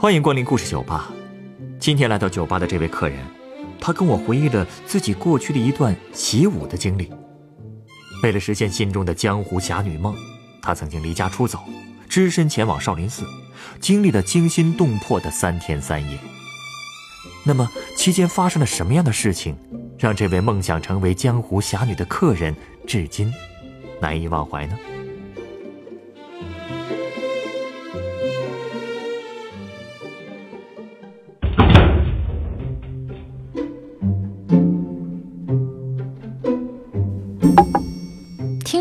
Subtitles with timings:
[0.00, 1.10] 欢迎光临故事酒吧。
[1.80, 3.18] 今天来到酒吧的这位客人，
[3.80, 7.10] 他跟我回忆了自己过去的一段习武的经历。
[8.22, 10.14] 为了实现心中的江湖侠女梦，
[10.62, 11.58] 他曾经离家出走，
[12.08, 13.24] 只身前往少林寺，
[13.80, 16.16] 经历了惊心动魄的三天三夜。
[17.42, 19.56] 那么期间发生了什么样的事情，
[19.98, 22.54] 让这位梦想成为江湖侠女的客人
[22.86, 23.34] 至今
[24.00, 24.78] 难以忘怀呢？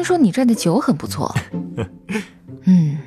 [0.07, 1.35] 说你这儿的酒很不错，
[2.63, 2.97] 嗯，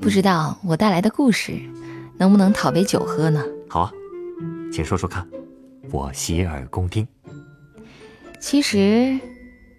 [0.00, 1.60] 不知道我带来的故事
[2.16, 3.42] 能不能讨杯酒喝呢？
[3.68, 3.92] 好啊，
[4.72, 5.26] 请说说看，
[5.90, 7.04] 我洗耳恭听。
[8.38, 9.18] 其实，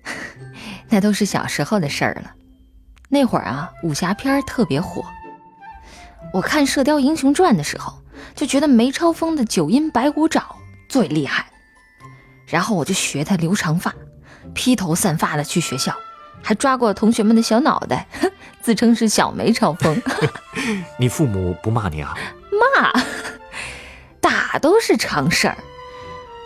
[0.91, 2.35] 那都是小时候的事儿了。
[3.07, 5.05] 那会儿啊，武侠片特别火。
[6.33, 7.93] 我看《射雕英雄传》的时候，
[8.35, 10.53] 就觉得梅超风的九阴白骨爪
[10.89, 11.45] 最厉害，
[12.45, 13.95] 然后我就学他留长发，
[14.53, 15.95] 披头散发的去学校，
[16.45, 18.05] 还抓过同学们的小脑袋，
[18.61, 19.99] 自称是小梅超风。
[20.99, 22.13] 你父母不骂你啊？
[22.53, 22.93] 骂，
[24.21, 25.57] 打都是常事儿。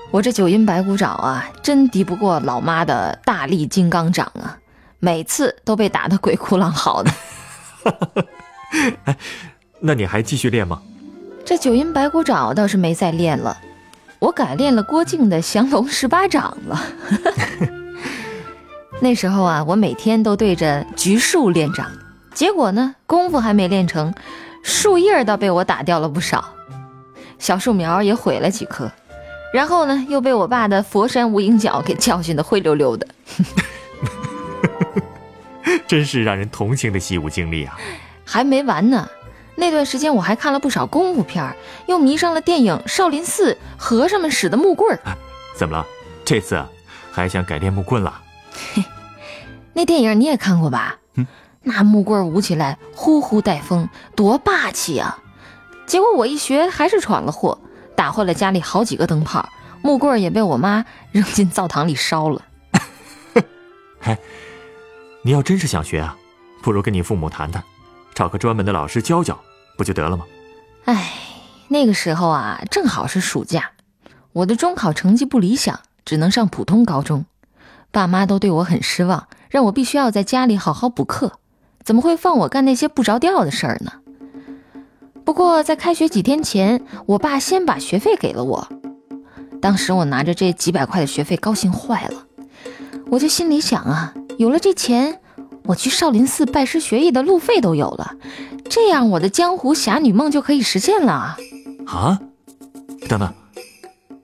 [0.10, 4.58] 我这九阴白骨爪啊，真敌不过老妈的大力金刚掌啊！
[5.00, 7.12] 每次都被打得鬼哭狼嚎的。
[9.04, 9.18] 哎，
[9.82, 10.82] 那你还继续练吗？
[11.46, 13.58] 这九阴白骨爪倒是没再练了，
[14.20, 16.82] 我改练了郭靖的降龙十八掌了。
[19.02, 21.90] 那时候啊，我每天都对着橘树练掌，
[22.34, 24.14] 结果呢，功夫还没练成，
[24.62, 26.44] 树叶倒被我打掉了不少，
[27.38, 28.92] 小树苗也毁了几棵，
[29.54, 33.08] 然后呢，又被我爸的佛山无影脚给教训的灰溜溜的。
[35.88, 37.78] 真是让人同情的习武经历啊！
[38.26, 39.10] 还没完呢，
[39.56, 41.56] 那段时间我还看了不少功夫片，
[41.88, 44.96] 又迷上了电影《少林寺和尚们使的木棍》。
[45.56, 45.86] 怎么了？
[46.26, 46.62] 这次
[47.12, 48.22] 还想改练木棍了？
[48.74, 48.84] 嘿，
[49.74, 50.98] 那电影你也看过吧？
[51.16, 51.28] 嗯，
[51.64, 55.20] 那木棍舞起来呼呼带风，多霸气啊！
[55.86, 57.60] 结果我一学还是闯了祸，
[57.96, 59.48] 打坏了家里好几个灯泡，
[59.82, 62.42] 木棍也被我妈扔进灶堂里烧了。
[64.00, 64.18] 嘿。
[65.22, 66.16] 你要真是想学啊，
[66.62, 67.62] 不如跟你父母谈谈，
[68.16, 69.38] 找个专门的老师教教，
[69.78, 70.26] 不就得了吗？
[70.86, 71.12] 哎，
[71.68, 73.72] 那个时候啊，正好是暑假，
[74.32, 77.26] 我的中考成绩不理想，只能上普通高中，
[77.92, 81.34] 爸妈都对我很失望，让我必须要在家里好好补课，
[81.84, 83.94] 怎么会放我干那些不着调的事儿呢？
[85.26, 88.68] 不过在开学几天前，我爸先把学费给了我，
[89.62, 92.26] 当时我拿着这几百块的学费，高兴坏了，
[93.12, 94.14] 我就心里想啊。
[94.38, 95.20] 有了这钱，
[95.66, 98.14] 我去少林寺拜师学艺的路费都有了，
[98.70, 101.38] 这样我的江湖侠女梦就可以实现了。
[101.86, 102.20] 啊，
[103.08, 103.34] 等等，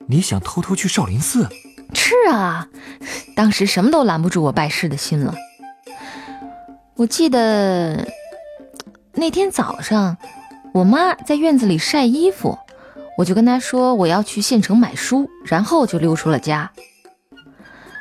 [0.07, 1.49] 你想偷偷去少林寺？
[1.93, 2.67] 是啊，
[3.35, 5.33] 当时什么都拦不住我拜师的心了。
[6.95, 8.07] 我记得
[9.13, 10.17] 那天早上，
[10.73, 12.57] 我妈在院子里晒衣服，
[13.17, 16.71] 我就跟她说我要去县城买书，然后就溜出了家。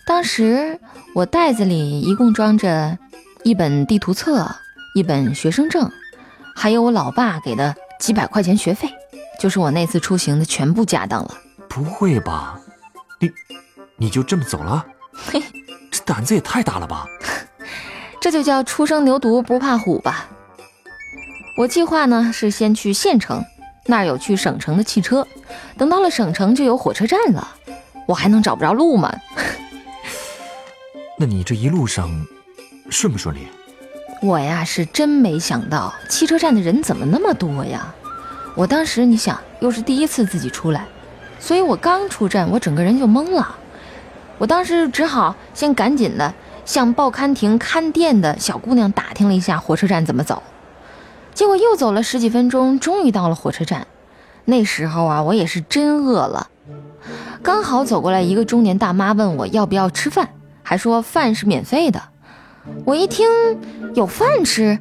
[0.06, 0.78] 当时
[1.15, 2.99] 我袋子里一共装着
[3.43, 4.49] 一本地图册、
[4.94, 5.91] 一本学生证，
[6.55, 8.89] 还有我老爸给的几百块钱学费，
[9.41, 11.34] 就是我那次出行的全部家当了。
[11.69, 12.61] 不会吧？
[13.21, 13.31] 你
[13.97, 14.84] 你就这么走了？
[15.12, 15.43] 嘿，
[15.91, 17.06] 这胆子也太大了吧！
[18.21, 20.28] 这就叫初生牛犊不怕虎吧。
[21.56, 23.44] 我计划呢是先去县城，
[23.87, 25.27] 那儿有去省城的汽车，
[25.78, 27.47] 等到了省城就有火车站了，
[28.06, 29.15] 我还能找不着路吗？
[31.19, 32.11] 那你这一路上
[32.91, 33.47] 顺不顺利？
[34.22, 37.94] 我呀是真没想到汽车站的人怎么那么多呀！
[38.56, 40.87] 我当时你想又是第一次自己出来，
[41.38, 43.55] 所以我刚出站我整个人就懵了。
[44.39, 46.34] 我当时只好先赶紧的
[46.65, 50.43] 向报刊亭看店的小姑娘打听了一下火车站怎么走。
[51.32, 53.87] 结果又走了十几分钟，终于到了火车站。
[54.44, 56.49] 那时候啊，我也是真饿了，
[57.43, 60.29] 刚好走过来一个中年大妈问我要不要吃饭。
[60.62, 62.00] 还说饭是免费的，
[62.87, 63.29] 我一听
[63.94, 64.79] 有饭吃，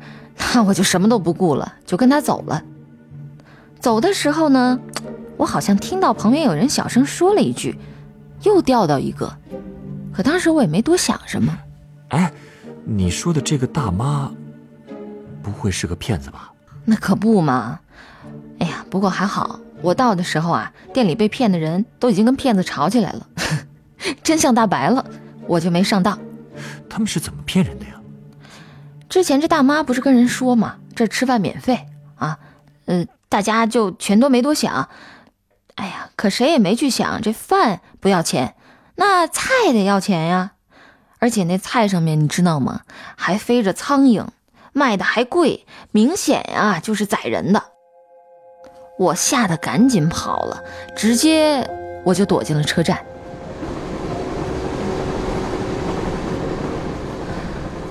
[0.54, 2.63] 那我就什么都不顾了，就跟他走了。
[3.81, 4.80] 走的时候呢，
[5.36, 7.77] 我好像听到旁边有人小声说了一句
[8.44, 9.36] ：“又钓到一个。”
[10.13, 11.57] 可当时我也没多想什么。
[12.10, 12.31] 哎，
[12.86, 14.31] 你说的这个大妈，
[15.42, 16.51] 不会是个骗子吧？
[16.86, 17.80] 那可不嘛。
[18.60, 23.28] 哎呀，不过还好，我到的时候啊，店里被骗的人都已经跟骗子吵起来了，
[24.22, 25.04] 真相大白了。
[25.48, 26.19] 我就没上当，
[26.88, 27.94] 他们是怎么骗人的呀？
[29.10, 30.75] 之前这大妈不是跟人说嘛？
[30.96, 32.38] 这吃饭免费啊，
[32.86, 34.88] 呃，大家就全都没多想。
[35.75, 38.56] 哎呀，可谁也没去想，这饭不要钱，
[38.96, 40.52] 那菜得要钱呀。
[41.20, 42.81] 而且那菜上面你知道吗？
[43.16, 44.25] 还飞着苍蝇，
[44.74, 47.64] 卖的还贵，明显呀就是宰人的。
[49.00, 50.64] 我吓得赶紧跑了，
[50.96, 51.68] 直接
[52.04, 53.04] 我就躲进了车站。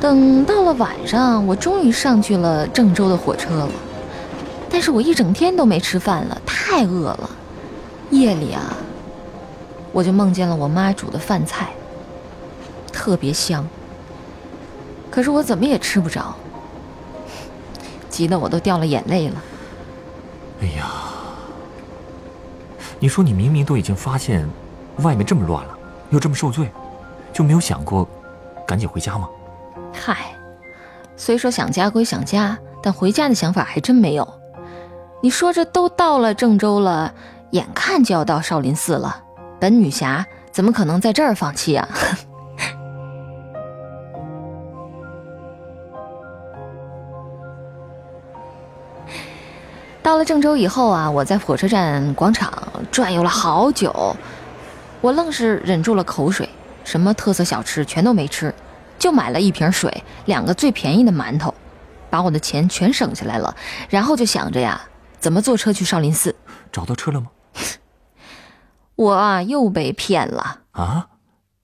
[0.00, 3.70] 等到了晚上，我终于上去了郑州的火车了，
[4.70, 7.30] 但是我一整天都没吃饭了，太饿了。
[8.12, 8.76] 夜里啊，
[9.90, 11.70] 我就梦见了我妈煮的饭菜。
[12.92, 13.66] 特别香，
[15.10, 16.34] 可是我怎么也吃不着，
[18.10, 19.42] 急得我都掉了眼泪了。
[20.60, 20.92] 哎呀，
[23.00, 24.46] 你说你明明都已经发现
[24.98, 25.78] 外面这么乱了，
[26.10, 26.70] 又这么受罪，
[27.32, 28.06] 就没有想过
[28.66, 29.26] 赶紧回家吗？
[29.92, 30.36] 嗨，
[31.16, 34.28] 虽说想家归想家，但回家的想法还真没有。
[35.22, 37.14] 你说这都到了郑州了，
[37.52, 39.22] 眼看就要到少林寺了，
[39.60, 41.88] 本女侠怎么可能在这儿放弃啊？
[50.02, 52.50] 到了郑州以后啊，我在火车站广场
[52.90, 54.16] 转悠了好久，
[55.02, 56.48] 我愣是忍住了口水，
[56.84, 58.54] 什么特色小吃全都没吃，
[58.98, 61.54] 就买了一瓶水，两个最便宜的馒头，
[62.08, 63.54] 把我的钱全省下来了，
[63.90, 64.80] 然后就想着呀，
[65.20, 66.34] 怎么坐车去少林寺？
[66.72, 67.26] 找到车了吗？
[68.96, 71.08] 我啊，又被骗了啊！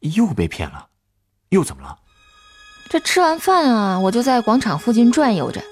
[0.00, 0.86] 又被骗了？
[1.50, 1.98] 又怎么了？
[2.90, 5.62] 这吃完饭啊，我就在广场附近转悠着，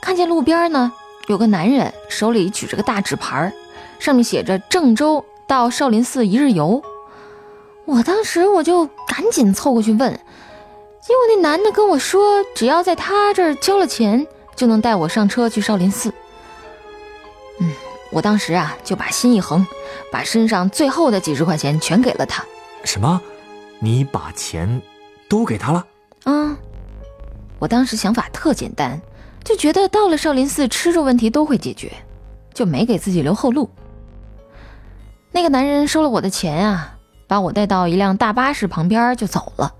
[0.00, 0.92] 看见路边呢。
[1.26, 3.50] 有个男人手里举着个大纸牌，
[3.98, 6.82] 上面写着“郑州到少林寺一日游”。
[7.86, 16.12] 我当时我就赶紧凑过去问，结果那男的跟我说，只要在他这儿交了钱，就能带我上车去少林寺。
[17.60, 17.72] 嗯，
[18.14, 19.66] 我当时啊就把心一横，
[20.12, 22.44] 把身上最后的几十块钱全给了他。
[22.84, 23.20] 什么？
[23.80, 24.80] 你把钱
[25.28, 25.84] 都给他了？
[26.26, 26.56] 嗯，
[27.58, 29.00] 我当时想法特简单。
[29.42, 31.92] 就觉得到了少林寺，吃住问题都会解决，
[32.54, 33.68] 就没给自己留后路。
[35.32, 36.96] 那个男人收了我的钱啊，
[37.26, 39.74] 把我带到一辆大巴士旁边就走了。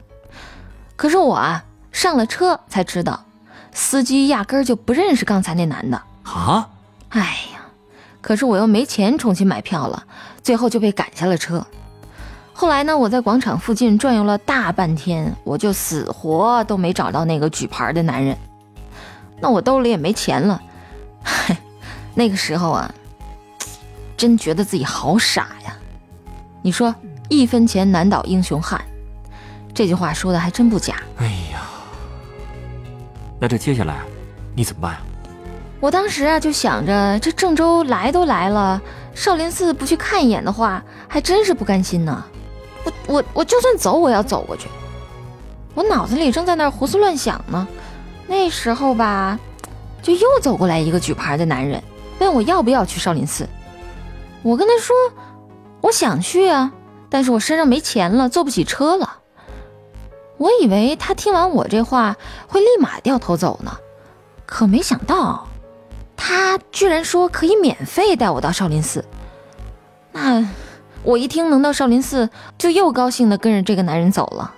[0.96, 3.24] 可是我啊，上了车才知道，
[3.72, 6.68] 司机压根儿就不认识刚才那男的啊！
[7.10, 7.20] 哎
[7.53, 7.53] 呀，
[8.24, 10.02] 可是我又没钱重新买票了，
[10.42, 11.62] 最后就被赶下了车。
[12.54, 18.34] 后来呢，我在广场附近转悠了大半天，我就死活都没找到那个举牌的男人。
[19.40, 20.58] 那我兜里也没钱了，
[22.14, 22.90] 那个时候啊，
[24.16, 25.76] 真觉得自己好傻呀。
[26.62, 26.94] 你说
[27.28, 28.82] “一分钱难倒英雄汉”，
[29.74, 30.96] 这句话说的还真不假。
[31.18, 31.60] 哎呀，
[33.38, 33.98] 那这接下来
[34.56, 35.00] 你怎么办呀？
[35.84, 38.80] 我当时啊就想着，这郑州来都来了，
[39.14, 42.24] 少林寺不去看一眼的话，还真是不甘心呢。
[42.84, 44.66] 我我我就算走，我要走过去。
[45.74, 47.68] 我脑子里正在那胡思乱想呢。
[48.26, 49.38] 那时候吧，
[50.00, 51.82] 就又走过来一个举牌的男人，
[52.18, 53.46] 问我要不要去少林寺。
[54.40, 54.96] 我跟他说，
[55.82, 56.72] 我想去啊，
[57.10, 59.18] 但是我身上没钱了，坐不起车了。
[60.38, 62.16] 我以为他听完我这话
[62.48, 63.76] 会立马掉头走呢，
[64.46, 65.46] 可没想到，
[66.16, 69.04] 他居然说可以免费带我到少林寺。
[70.12, 70.46] 那
[71.02, 74.54] 我一听能到少林寺，就又高兴的跟着这个男人走了。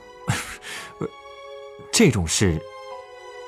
[1.91, 2.61] 这种事。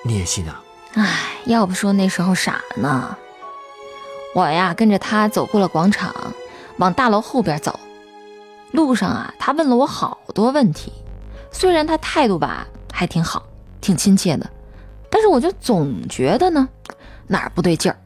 [0.04, 0.62] 你也信啊？
[0.94, 3.16] 哎，要不说那时候傻呢。
[4.34, 6.14] 我呀跟着他走过了广场，
[6.78, 7.78] 往大楼后边走。
[8.72, 10.92] 路上啊，他问了我好多问题。
[11.50, 13.42] 虽然他态度吧还挺好，
[13.80, 14.48] 挺亲切的，
[15.10, 16.68] 但是我就总觉得呢
[17.28, 17.96] 哪儿不对劲儿。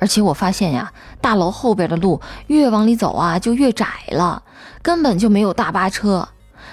[0.00, 4.42] 而且我发现呀，大楼后边的路越往里走啊就越窄了，
[4.82, 6.28] 根本就没有大巴车。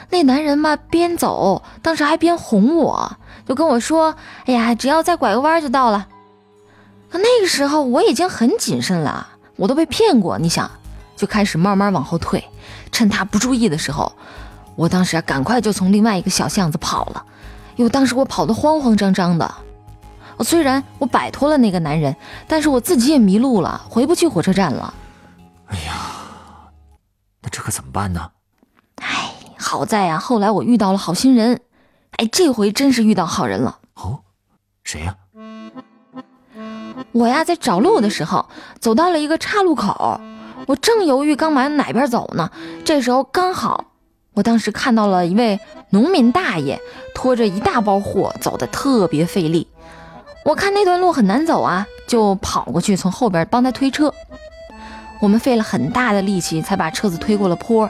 [0.09, 3.17] 那男人嘛边走，当时还边哄我。
[3.45, 6.07] 就跟我说：“哎呀，只要再拐个弯就到了。”
[7.09, 10.38] 可那个时候我已经很谨慎了，我都被骗过。
[10.38, 10.69] 你想，
[11.15, 12.43] 就开始慢慢往后退，
[12.91, 14.11] 趁他不注意的时候，
[14.75, 17.25] 我当时啊赶快就从另外一个小巷子跑了。
[17.75, 19.53] 因为当时我跑得慌慌张张的。
[20.41, 22.15] 我虽然我摆脱了那个男人，
[22.48, 24.91] 但是我自己也迷路了，回不去火车站了。
[25.67, 25.93] 哎呀，
[27.43, 28.31] 那这可怎么办呢？
[28.95, 31.62] 哎，好在呀，后来我遇到了好心人。
[32.13, 34.21] 哎，这回真是遇到好人了哦！
[34.83, 35.15] 谁呀？
[37.12, 40.19] 我呀，在找路的时候走到了一个岔路口，
[40.65, 42.50] 我正犹豫刚往哪边走呢，
[42.83, 43.91] 这时候刚好，
[44.33, 45.60] 我当时看到了一位
[45.91, 46.81] 农民大爷
[47.13, 49.67] 拖着一大包货，走的特别费力。
[50.43, 54.13] 我看那段路很难走啊，就跑过去从后边帮他推车。
[55.21, 57.89] 我们费了很大的力气才把车子推过了坡。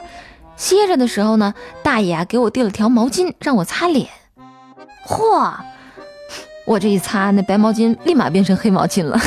[0.56, 4.08] 歇着的时候呢，大爷啊给我递了条毛巾让我擦脸。
[5.06, 5.54] 嚯！
[6.64, 9.18] 我这一擦，那白毛巾立马变成黑毛巾了。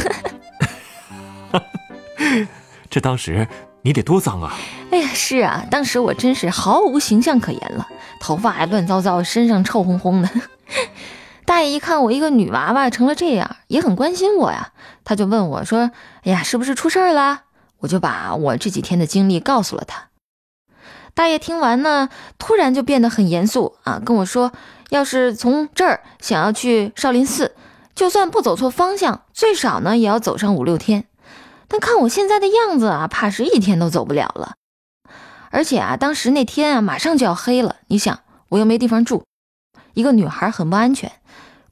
[2.90, 3.46] 这当时
[3.82, 4.54] 你得多脏啊！
[4.92, 7.86] 哎呀，是啊，当时我真是毫无形象可言了，
[8.22, 10.30] 头发还乱糟糟，身上臭烘烘的。
[11.46, 14.74] 大爷一看我一个女娃娃成了这样，也很关心我呀，
[15.04, 15.92] 他就问我说
[16.26, 17.44] ：“哎呀，是不是出事儿了？”
[17.80, 20.10] 我就把我这几天的经历告诉了他。
[21.14, 22.10] 大爷听完呢，
[22.40, 24.52] 突然就变得很严肃啊，跟我说
[24.90, 27.56] ：“要是从这儿想要去少林寺，
[27.94, 31.06] 就算不走错方向，最少呢也要走上五六天。
[31.68, 34.56] 但看我现在的样子啊，怕是一天都走不了了。
[35.52, 39.24] 而且啊，当时那天啊，马上就要黑了，你想，我又没地方住，
[39.94, 41.12] 一个女孩很不安全。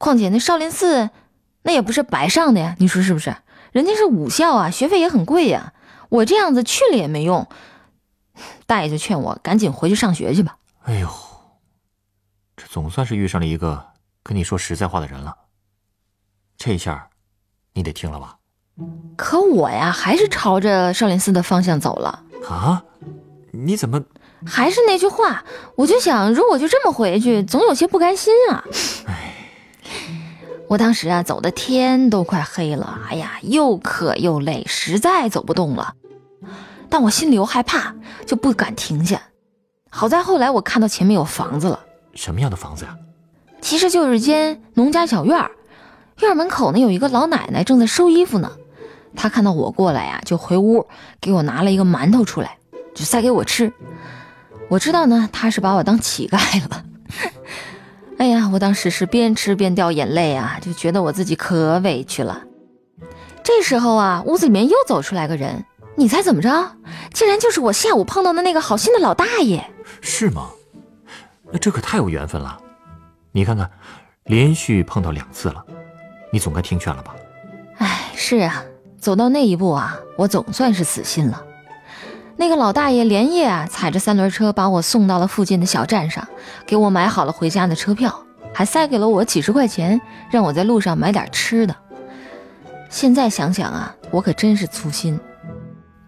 [0.04, 1.10] 况且那少林寺，
[1.62, 3.34] 那也不是白上的呀，你说是不是？
[3.72, 5.72] 人家是武校啊，学费也很贵呀。
[6.10, 7.48] 我这样子去了也没用。”
[8.68, 10.58] 大爷就劝我赶紧回去上学去吧。
[10.84, 11.10] 哎呦，
[12.58, 13.86] 这总算是遇上了一个
[14.22, 15.34] 跟你说实在话的人了。
[16.58, 17.08] 这下，
[17.74, 18.38] 你得听了吧？
[19.16, 22.24] 可我呀，还是朝着少林寺的方向走了。
[22.50, 22.84] 啊？
[23.52, 24.04] 你怎么？
[24.46, 25.46] 还是那句话，
[25.78, 28.66] 我就想，如果就这么回去，总有些不甘心啊。
[29.08, 29.23] 哎，
[30.74, 35.94] 我当时啊，走的天都快黑了，哎呀，又渴又累，实在走不动了。
[36.90, 37.94] 但我心里又害怕，
[38.26, 39.22] 就不敢停下。
[39.92, 41.80] 好在后来我看到前面有房子了，
[42.16, 42.98] 什么样的房子呀？
[43.62, 45.52] 其实就是间农家小院儿，
[46.22, 48.52] 院门口呢有一个老奶奶正在收衣服呢。
[49.16, 50.88] 她看到我过来呀，就回屋
[51.22, 52.58] 给我拿了一个馒头出来，
[52.96, 53.72] 就塞给我吃。
[54.70, 56.84] 我知道呢，她是把我当乞丐了。
[58.18, 62.44] 哎呀，我当时是边吃边掉眼泪啊，就觉得我自己可委屈了。
[63.44, 65.66] 这时候啊，屋子里面又走出来个人。
[65.96, 66.50] 你猜怎么着？
[67.14, 69.64] 竟然就是我下午碰到的那个好心的老大爷，
[70.02, 70.50] 是吗？
[71.52, 72.60] 那这可太有缘分了。
[73.32, 73.70] 你看看，
[74.24, 75.64] 连续碰到两次了，
[76.32, 77.16] 你总该听劝了吧？
[77.78, 78.64] 哎，是啊，
[79.00, 81.44] 走到那一步啊，我总算是死心了。
[82.36, 86.28] 那个老大爷连夜啊踩着三轮车把我送到了附近的小站上，
[86.66, 91.76] 给我买好了回家的车票，还塞给了我几十块钱，让我在路上买点吃的。
[92.90, 95.20] 现在想想啊，我可真是粗心。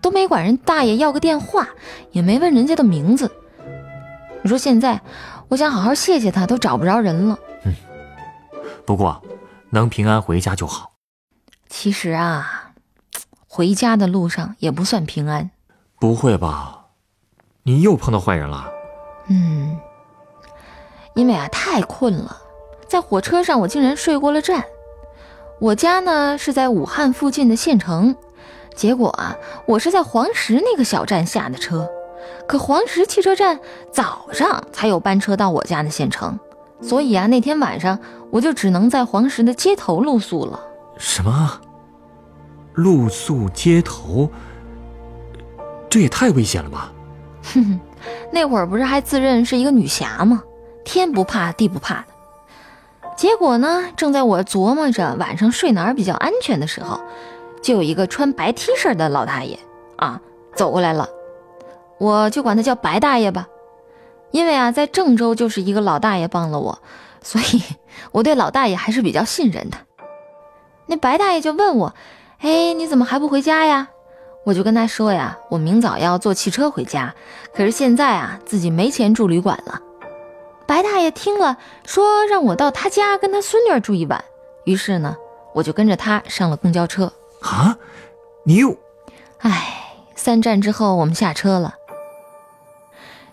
[0.02, 1.68] 都没管人大爷要个电话，
[2.12, 3.32] 也没问人家的名字。
[4.44, 5.02] 你说现在，
[5.48, 7.40] 我想好好谢谢他，都找不着人了。
[7.64, 7.74] 嗯，
[8.86, 9.20] 不过
[9.72, 10.92] 能平安回家就好。
[11.70, 12.72] 其实啊，
[13.48, 15.50] 回家的路上也不算平安。
[16.00, 16.86] 不会吧？
[17.64, 18.70] 你又碰到坏人了？
[19.28, 19.78] 嗯，
[21.16, 22.38] 因为啊太困了，
[22.88, 24.64] 在火车上我竟然睡过了站。
[25.60, 28.16] 我家呢是在武汉附近的县城。
[28.76, 29.36] 结果啊，
[29.66, 31.90] 我是在黄石那个小站下的车，
[32.46, 33.58] 可黄石汽车站
[33.90, 36.38] 早上才有班车到我家的县城，
[36.82, 37.98] 所以啊，那天晚上
[38.32, 40.60] 我就只能在黄石的街头露宿了。
[40.98, 41.62] 什么？
[42.74, 44.30] 露宿街头？
[45.96, 46.92] 这也太危险了吧！
[47.42, 47.80] 哼哼，
[48.30, 50.44] 那会儿不是还自认是一个女侠吗？
[50.84, 52.08] 天不怕地不怕的。
[53.16, 57.00] 结果呢，正在我琢磨着晚上睡哪儿比较安全的时候。
[57.64, 59.58] 就有一个穿白 T 恤的老大爷
[59.96, 60.20] 啊
[60.54, 61.08] 走过来了，
[61.98, 63.48] 我就管他叫白大爷吧，
[64.32, 66.78] 因为啊在郑州就是一个老大爷帮了我，
[67.22, 67.64] 所以
[68.12, 69.78] 我对老大爷还是比较信任的。
[70.88, 71.96] 那白大爷就问我，
[72.40, 73.88] 哎，你怎么还不回家呀？
[74.46, 77.14] 我就跟他说呀，我明早要坐汽车回家，
[77.52, 79.82] 可是现在啊自己没钱住旅馆了。
[80.68, 84.24] 白大爷听了说让我到他家跟他孙女住一晚，
[84.64, 85.18] 于是呢
[85.54, 87.12] 我就跟着他上了公交车。
[87.42, 87.78] 啊，
[88.44, 88.78] 你又，
[89.40, 91.76] 唉，三站之后我们下车了。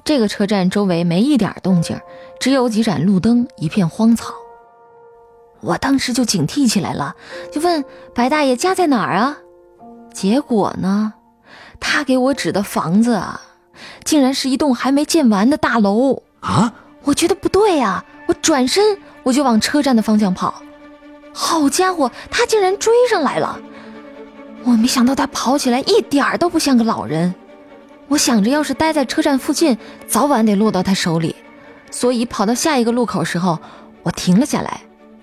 [0.04, 2.00] 这个车站周围没一点动静，
[2.40, 4.34] 只有几盏路灯，一片荒草。
[5.60, 7.14] 我当时就警惕起来了，
[7.52, 9.38] 就问白大爷家在哪儿啊？
[10.12, 11.14] 结果呢，
[11.80, 13.40] 他给我指的房子啊，
[14.04, 16.74] 竟然是一栋还没建完的大楼啊！
[17.04, 20.62] 我觉得不对呀，我转身我就往车站的方向跑。
[21.32, 23.58] 好家伙，他竟然追上来了！
[24.64, 27.34] 我没想到他跑起来一点儿都不像个老人，
[28.08, 29.76] 我想着要是待在车站附近，
[30.06, 31.34] 早晚得落到他手里，
[31.90, 33.58] 所以跑到下一个路口时候，
[34.04, 34.82] 我停了下来，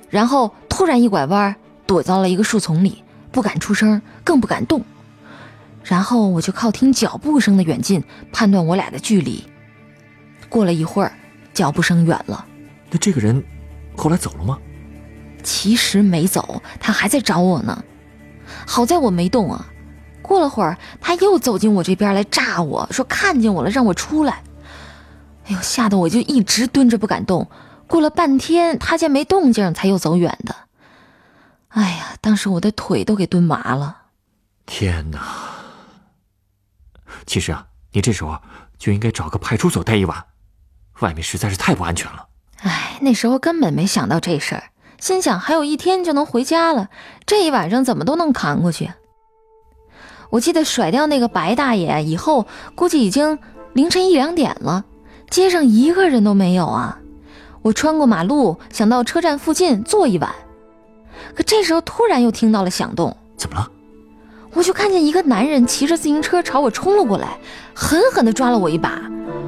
[0.10, 1.56] 然后突然一拐弯，
[1.86, 4.84] 躲到了一个树丛里，不敢出声，更不敢动，
[5.84, 9.44] 然后我就靠听脚步声的远近判断我俩的距离。
[10.50, 11.12] 过了一会儿，
[11.54, 12.46] 脚步声远了，
[12.90, 13.44] 那这个人
[13.96, 14.58] 后来走了吗？
[15.44, 17.84] 其实没走，他还在找我呢。
[18.66, 19.68] 好在我没动啊。
[20.22, 24.44] 过了会儿，他又走进我这边来炸我，说看见我了，让我出来。
[25.46, 27.48] 哎呦，吓得我就一直蹲着不敢动。
[27.88, 30.56] 过了半天，他见没动静，才又走远的。
[31.70, 33.98] 哎呀，当时我的腿都给蹲麻了。
[34.66, 35.20] 天哪！
[37.26, 38.38] 其实啊，你这时候
[38.78, 40.26] 就应该找个派出所待一晚，
[41.00, 42.28] 外面实在是太不安全了。
[42.62, 44.64] 哎，那时候根本没想到这事儿，
[45.00, 46.90] 心想还有一天就能回家了，
[47.26, 48.92] 这一晚上怎么都能扛过去。
[50.32, 53.40] 我记得甩掉那个白大爷以后，估计已经
[53.74, 54.86] 凌晨一两点了，
[55.30, 57.00] 街上一个人都没有啊！
[57.62, 60.34] 我穿过马路，想到车站附近坐一晚，
[61.36, 63.70] 可这时候突然又听到了响动，怎么了？
[64.54, 67.38] 我就看见一个男人骑着自行车朝我冲了过来，
[67.74, 69.00] 狠狠地抓了我一把，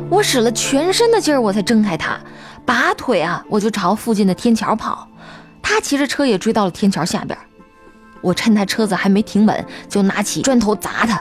[0.10, 2.20] 我使了全身的劲儿，我才挣开他，
[2.66, 5.08] 拔腿啊，我就朝附近的天桥跑，
[5.62, 7.38] 他骑着车也追到了天桥下边。
[8.22, 11.20] 我趁他车子还没停稳，就拿起砖头砸他，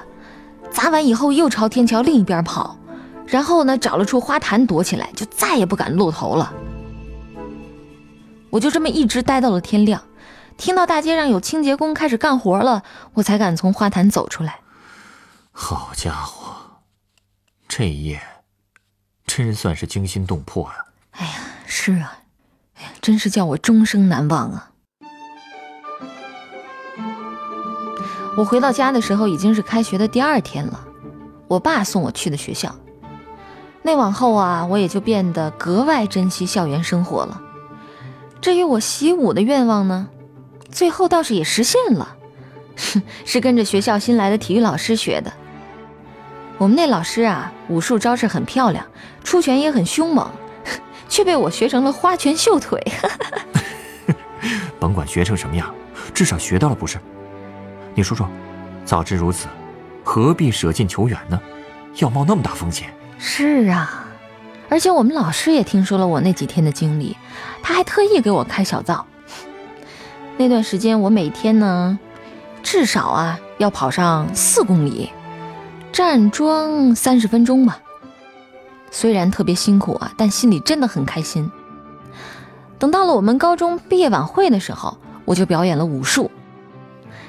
[0.70, 2.78] 砸完以后又朝天桥另一边跑，
[3.26, 6.52] 然后呢找了处花坛躲起来，就再也不敢露头了。
[8.50, 10.02] 我就这么一直待到了天亮，
[10.60, 12.82] 听到大街上有清洁工开始干活了，
[13.14, 14.60] 我才敢从花坛走出来。
[15.50, 16.54] 好家伙，
[17.66, 18.20] 这一夜
[19.24, 20.84] 真算是惊心动魄呀！
[21.12, 21.32] 哎呀，
[21.64, 22.18] 是啊，
[22.74, 24.70] 哎呀，真是叫我终生难忘啊！
[28.36, 30.84] 我回到家的时候已经是开学的第二天了，
[31.48, 32.76] 我爸送我去的学校。
[33.80, 37.40] 那往后啊，我也就变得格外珍惜校园生活了。
[38.42, 40.08] 至于我习武的愿望呢，
[40.70, 42.16] 最后倒是也实现了，
[43.24, 45.32] 是跟着学校新来的体育老师学的。
[46.58, 48.86] 我们那老师啊，武术招式很漂亮，
[49.24, 50.30] 出拳也很凶猛，
[51.08, 52.80] 却被我学成了花拳绣腿。
[54.78, 55.74] 甭管学成什么样，
[56.14, 56.98] 至少学到了不是？
[57.94, 58.28] 你说说，
[58.84, 59.48] 早知如此，
[60.04, 61.40] 何必舍近求远呢？
[61.96, 62.92] 要冒那么大风险？
[63.18, 64.06] 是啊，
[64.68, 67.16] 而且我们老师也听说了我那几天的经历，
[67.62, 69.06] 他还特意给我开小灶。
[70.40, 71.98] 那段时间，我每天呢，
[72.62, 75.10] 至少啊要跑上四公里，
[75.92, 77.78] 站桩三十分钟吧。
[78.90, 81.52] 虽然特别辛苦啊，但心里真的很开心。
[82.78, 86.30] 等到了我们高中毕业晚会的时候，我就表演了武术。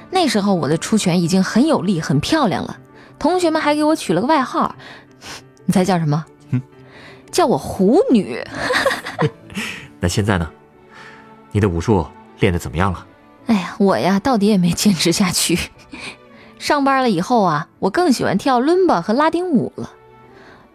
[0.10, 2.78] 那时候我的出拳已经很有力、很漂亮了，
[3.20, 4.74] 同学们还给我取了个外号，
[5.66, 6.26] 你猜叫什么？
[7.30, 8.42] 叫我虎女。
[10.00, 10.50] 那现在呢？
[11.52, 12.08] 你的武术
[12.42, 13.08] 练得怎么样了？
[13.48, 15.58] 哎呀，我呀，到底也没坚持下去。
[16.60, 19.94] 上班了以后啊，我更喜欢跳伦巴和拉丁舞了。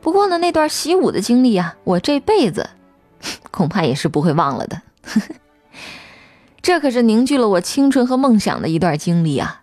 [0.00, 2.70] 不过呢，那段习武的经历啊，我这辈子
[3.50, 4.82] 恐怕也是不会忘了的。
[6.62, 9.62] 这可是凝聚了我青春和梦想的一段经历啊！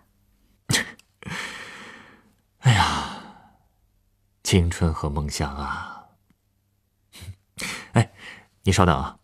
[2.60, 3.18] 哎呀，
[4.42, 6.04] 青春和梦想啊！
[7.92, 8.10] 哎，
[8.62, 9.16] 你稍等啊，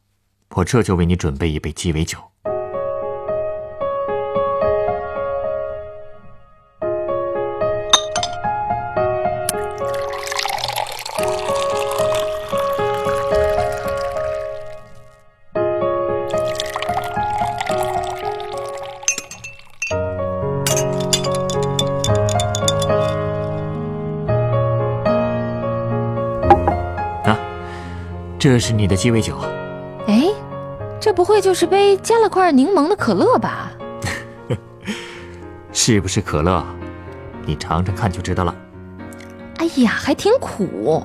[0.50, 2.18] 我这就为你准备一杯鸡尾酒。
[28.40, 29.36] 这是你的鸡尾酒，
[30.06, 30.24] 哎，
[30.98, 33.70] 这不会就是杯加了块柠檬的可乐吧？
[35.74, 36.64] 是不是可乐？
[37.44, 38.56] 你尝尝看就知道了。
[39.58, 41.04] 哎呀，还挺苦。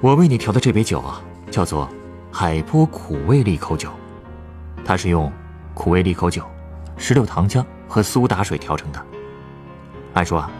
[0.00, 1.86] 我为你调的这杯酒啊，叫做
[2.32, 3.90] 海波苦味利口酒，
[4.82, 5.30] 它是用
[5.74, 6.42] 苦味利口酒、
[6.96, 9.06] 石榴糖浆和苏打水调成的。
[10.14, 10.50] 按说啊，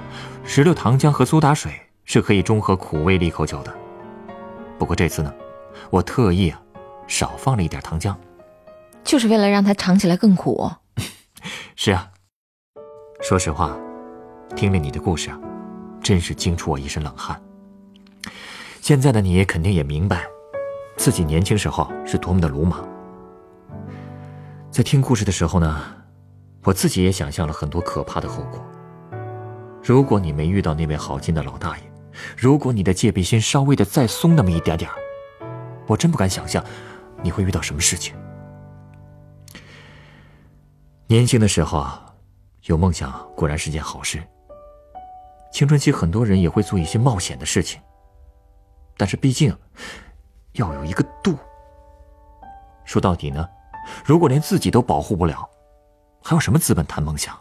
[0.44, 1.72] 石榴糖浆和苏打水
[2.04, 3.72] 是可以中和苦味利口酒的，
[4.78, 5.32] 不过这次呢。
[5.90, 6.60] 我特意啊，
[7.06, 8.14] 少放了一点糖浆，
[9.04, 10.70] 就是为了让它尝起来更苦。
[11.76, 12.10] 是啊，
[13.22, 13.76] 说实话，
[14.54, 15.38] 听了你的故事啊，
[16.02, 17.40] 真是惊出我一身冷汗。
[18.80, 20.24] 现在的你肯定也明白，
[20.96, 22.86] 自己年轻时候是多么的鲁莽。
[24.70, 25.82] 在听故事的时候呢，
[26.64, 28.64] 我自己也想象了很多可怕的后果。
[29.82, 31.84] 如果你没遇到那位好心的老大爷，
[32.36, 34.96] 如果你的戒备心稍微的再松那么一点点儿。
[35.87, 36.64] 我真不敢想象，
[37.22, 38.14] 你会遇到什么事情。
[41.07, 42.14] 年轻的时候啊，
[42.64, 44.22] 有梦想固然是件好事。
[45.53, 47.81] 青春期很多人也会做一些冒险的事情，
[48.96, 49.57] 但是毕竟
[50.53, 51.37] 要有一个度。
[52.85, 53.49] 说到底呢，
[54.05, 55.49] 如果连自己都保护不了，
[56.22, 57.38] 还有什么资本谈梦想？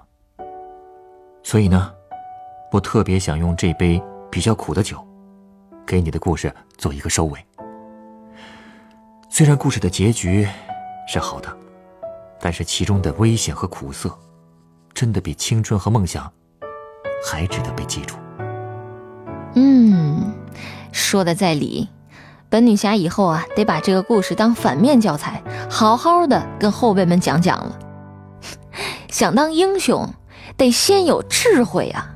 [1.44, 1.94] 所以呢，
[2.72, 5.06] 我特别想用这杯比较苦的酒，
[5.86, 7.46] 给你的故事做一个收尾。
[9.38, 10.48] 虽然故事的结局
[11.10, 11.58] 是好的，
[12.40, 14.10] 但是其中的危险和苦涩，
[14.94, 16.32] 真的比青春和梦想
[17.28, 18.16] 还值得被记住。
[19.56, 20.34] 嗯，
[20.94, 21.90] 说的在理。
[22.48, 27.78] 本女侠以后啊，得把这个故事当反面教材，好好的跟后辈们讲讲了。
[29.12, 30.14] 想当英雄，
[30.56, 32.15] 得先有智慧啊！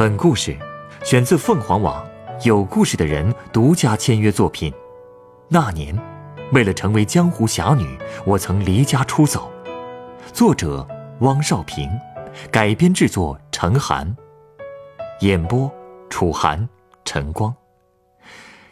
[0.00, 0.56] 本故事
[1.04, 2.02] 选自凤凰网
[2.46, 4.72] 《有故事的人》独家签约作品。
[5.46, 5.94] 那年，
[6.52, 9.52] 为了成为江湖侠女，我曾离家出走。
[10.32, 11.86] 作者：汪少平，
[12.50, 14.16] 改编制作：陈寒，
[15.20, 15.70] 演播：
[16.08, 16.66] 楚寒、
[17.04, 17.54] 陈光。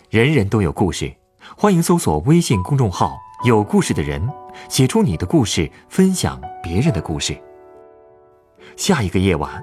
[0.09, 1.15] 人人都有故事，
[1.59, 4.27] 欢迎搜索微信公众号“有故事的人”，
[4.71, 7.39] 写出你的故事，分享别人的故事。
[8.79, 9.63] 下一个夜晚。